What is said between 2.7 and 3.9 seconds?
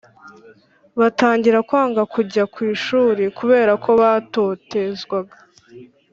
ishuri kubera